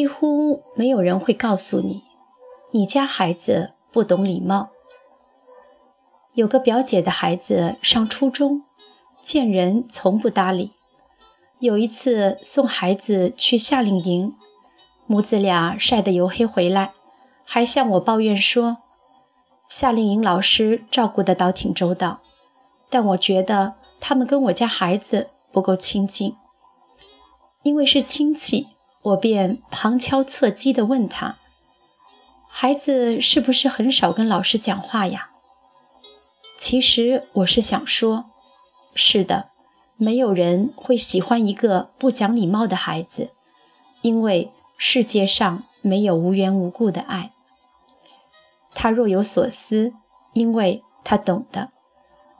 [0.00, 2.04] 几乎没有人会告诉你，
[2.70, 4.70] 你家孩子不懂礼貌。
[6.32, 8.62] 有个表姐的孩子上初中，
[9.22, 10.72] 见人从不搭理。
[11.58, 14.34] 有一次送孩子去夏令营，
[15.06, 16.94] 母子俩晒得黝黑回来，
[17.44, 18.78] 还向我抱怨说，
[19.68, 22.22] 夏令营老师照顾得倒挺周到，
[22.88, 26.34] 但我觉得他们跟我家孩子不够亲近。
[27.62, 28.68] 因为是亲戚，
[29.02, 31.36] 我便旁敲侧击地问他
[32.46, 35.30] ：“孩子是不是很少跟老师讲话呀？”
[36.58, 38.26] 其实我是想说，
[38.94, 39.48] 是的，
[39.96, 43.30] 没有人会喜欢一个不讲礼貌的孩子，
[44.02, 47.32] 因为世界上没有无缘无故的爱。
[48.74, 49.94] 他若有所思，
[50.34, 51.70] 因为他懂得。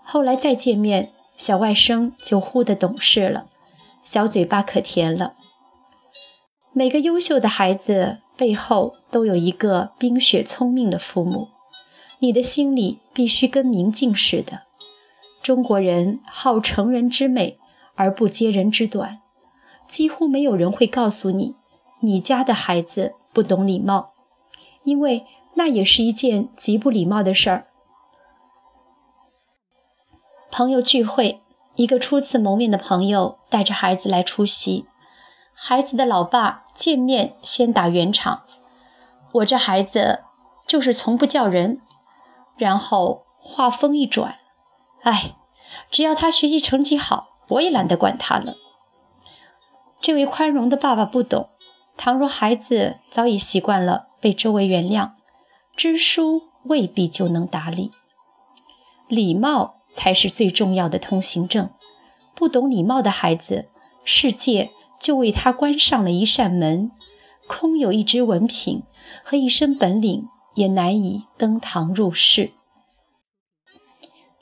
[0.02, 3.46] 后来再见面，小外甥就忽的懂事了，
[4.04, 5.34] 小嘴巴可甜了。
[6.72, 11.48] 每个优秀的孩子背后都有一个冰雪聪明的父母。
[12.20, 14.62] 你的心里必须跟明镜似的。
[15.42, 17.58] 中国人好成人之美
[17.96, 19.20] 而不揭人之短，
[19.88, 21.56] 几乎没有人会告诉你，
[22.00, 24.12] 你家的孩子不懂礼貌，
[24.84, 27.66] 因为那也是一件极不礼貌的事儿。
[30.52, 31.40] 朋友聚会，
[31.74, 34.84] 一个初次谋面的朋友带着孩子来出席，
[35.62, 38.44] 孩子的老爸见面先打圆场
[39.30, 40.20] ：“我这孩子
[40.66, 41.82] 就是从不叫人。”
[42.56, 44.36] 然后话锋一转，
[45.02, 45.36] 哎，
[45.90, 48.54] 只要他学习成绩好，我也懒得管他了。
[50.00, 51.50] 这位宽容的爸爸不懂，
[51.94, 55.10] 倘若孩子早已习惯了被周围原谅，
[55.76, 57.90] 知书未必就能达理。
[59.08, 61.68] 礼貌才是最重要的通行证。
[62.34, 63.68] 不懂礼貌的孩子，
[64.02, 64.70] 世界
[65.00, 66.92] 就为他关上了一扇门，
[67.48, 68.82] 空有一支文凭
[69.24, 70.28] 和一身本领。
[70.56, 72.50] 也难以登堂入室。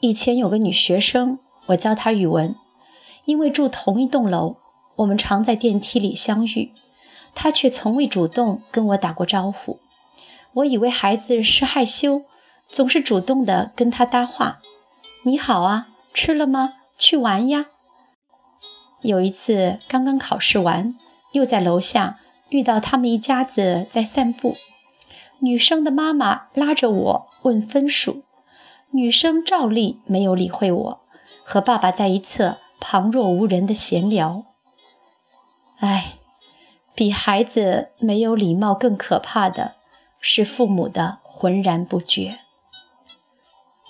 [0.01, 2.57] 以前有个女学生，我教她语文，
[3.27, 4.57] 因为住同一栋楼，
[4.97, 6.73] 我们常在电梯里相遇，
[7.35, 9.79] 她却从未主动跟我打过招呼。
[10.55, 12.23] 我以为孩子是害羞，
[12.67, 14.61] 总是主动的跟她搭话
[15.25, 16.73] ：“你好啊，吃了吗？
[16.97, 17.67] 去玩呀。”
[19.03, 20.97] 有一次刚刚考试完，
[21.33, 24.57] 又在楼下遇到他们一家子在散步。
[25.41, 28.25] 女生的妈妈拉着我问分数，
[28.91, 31.01] 女生照例没有理会我，
[31.45, 34.47] 和爸爸在一侧旁若无人的闲聊。
[35.79, 36.15] 唉，
[36.95, 39.77] 比孩子没有礼貌更可怕的
[40.21, 42.39] 是父母的浑然不觉。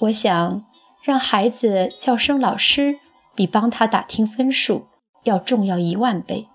[0.01, 0.67] 我想
[1.03, 3.01] 让孩子叫声老师，
[3.35, 4.87] 比帮他打听分数
[5.29, 6.49] 要重要一万倍。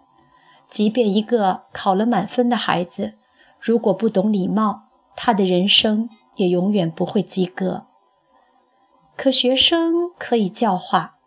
[0.70, 3.14] 即便一个考了满分的孩子。
[3.60, 7.86] 如果不懂礼貌，他的人生也永远不会及格。
[9.16, 11.20] 可学生可以教化，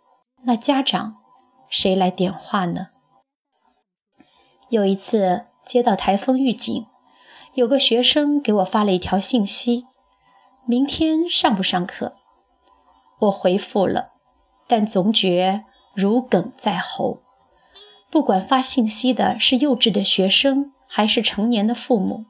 [0.42, 1.16] 那家长
[1.70, 2.88] 谁来点化呢？
[4.68, 6.86] 有一次接到台风预警，
[7.54, 9.86] 有个学生给我发了一条信息
[10.66, 12.16] ：“明天上不上课？”
[13.20, 14.10] 我回复了，
[14.66, 15.64] 但总觉
[15.94, 17.22] 如鲠在喉。
[18.10, 20.72] 不管发信息的是幼稚的学生。
[20.88, 22.26] 还是成年的父母，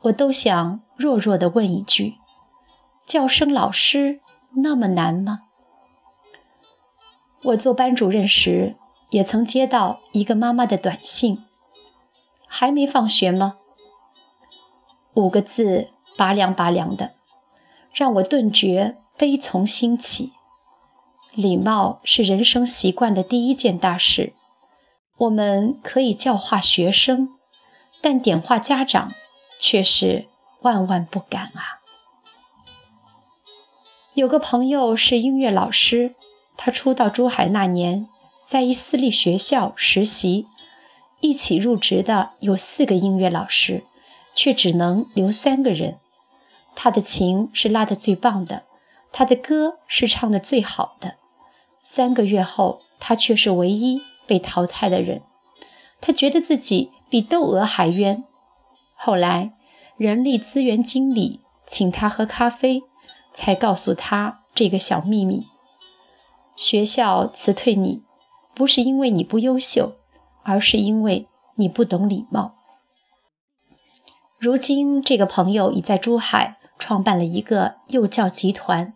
[0.00, 2.14] 我都想弱弱地问一句：
[3.06, 4.20] 叫声老师
[4.62, 5.40] 那么难吗？
[7.44, 8.76] 我做班主任时，
[9.10, 11.44] 也曾接到一个妈妈的短信
[12.48, 13.58] ：“还没放学吗？”
[15.12, 17.12] 五个字，拔凉拔凉的，
[17.92, 20.32] 让我顿觉悲从心起。
[21.34, 24.32] 礼貌是人生习惯的第一件大事，
[25.22, 27.28] 我们可以教化学生。
[28.00, 29.12] 但点化家长
[29.60, 30.26] 却是
[30.62, 31.78] 万万不敢啊！
[34.14, 36.16] 有个朋友是音乐老师，
[36.56, 38.08] 他初到珠海那年，
[38.44, 40.48] 在一私立学校实习，
[41.20, 43.84] 一起入职的有四个音乐老师，
[44.34, 46.00] 却只能留三个人。
[46.74, 48.64] 他的琴是拉得最棒的，
[49.12, 51.14] 他的歌是唱得最好的。
[51.84, 55.22] 三个月后，他却是唯一被淘汰的人。
[56.00, 56.90] 他觉得自己。
[57.12, 58.24] 比窦娥还冤。
[58.94, 59.52] 后来，
[59.98, 62.84] 人力资源经理请他喝咖啡，
[63.34, 65.44] 才告诉他这个小秘密：
[66.56, 68.02] 学校辞退你，
[68.54, 69.96] 不是因为你不优秀，
[70.42, 72.54] 而是因为你不懂礼貌。
[74.38, 78.94] 如今，这个朋友已在珠海创办了一个幼教集团，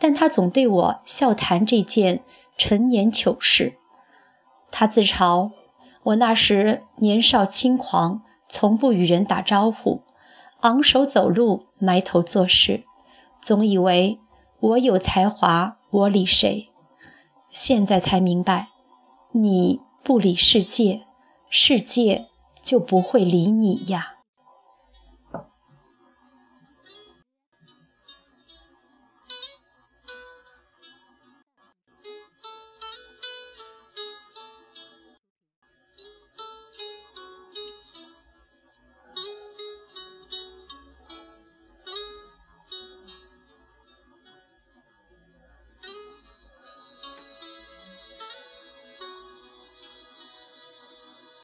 [0.00, 2.24] 但他总对我笑谈这件
[2.58, 3.78] 陈年糗事。
[4.78, 5.52] 他自嘲。
[6.02, 10.02] 我那时年少轻狂，从不与人打招呼，
[10.60, 12.84] 昂首走路，埋头做事，
[13.40, 14.20] 总以为
[14.60, 16.68] 我有才华，我理谁？
[17.48, 18.68] 现在才明白，
[19.32, 21.06] 你不理世界，
[21.48, 22.26] 世界
[22.60, 24.15] 就不会理你呀。